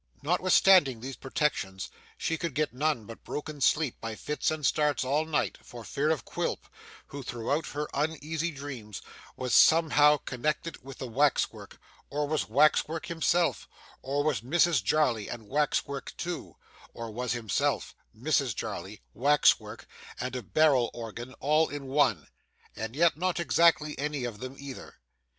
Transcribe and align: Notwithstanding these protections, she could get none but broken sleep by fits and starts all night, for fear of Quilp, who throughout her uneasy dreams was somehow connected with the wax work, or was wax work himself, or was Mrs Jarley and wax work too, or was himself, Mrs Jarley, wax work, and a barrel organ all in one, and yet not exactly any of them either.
Notwithstanding 0.23 0.99
these 0.99 1.15
protections, 1.15 1.91
she 2.17 2.35
could 2.35 2.55
get 2.55 2.73
none 2.73 3.05
but 3.05 3.23
broken 3.23 3.61
sleep 3.61 4.01
by 4.01 4.15
fits 4.15 4.49
and 4.49 4.65
starts 4.65 5.03
all 5.03 5.25
night, 5.25 5.59
for 5.61 5.83
fear 5.83 6.09
of 6.09 6.25
Quilp, 6.25 6.67
who 7.09 7.21
throughout 7.21 7.67
her 7.67 7.87
uneasy 7.93 8.49
dreams 8.49 9.03
was 9.35 9.53
somehow 9.53 10.17
connected 10.17 10.83
with 10.83 10.97
the 10.97 11.05
wax 11.07 11.51
work, 11.53 11.77
or 12.09 12.27
was 12.27 12.49
wax 12.49 12.87
work 12.87 13.05
himself, 13.05 13.69
or 14.01 14.23
was 14.23 14.41
Mrs 14.41 14.83
Jarley 14.83 15.27
and 15.31 15.47
wax 15.47 15.85
work 15.85 16.15
too, 16.17 16.55
or 16.95 17.11
was 17.11 17.33
himself, 17.33 17.93
Mrs 18.17 18.55
Jarley, 18.55 19.01
wax 19.13 19.59
work, 19.59 19.85
and 20.19 20.35
a 20.35 20.41
barrel 20.41 20.89
organ 20.95 21.33
all 21.39 21.69
in 21.69 21.85
one, 21.85 22.27
and 22.75 22.95
yet 22.95 23.17
not 23.17 23.39
exactly 23.39 23.95
any 23.99 24.23
of 24.23 24.39
them 24.39 24.55
either. 24.57 24.95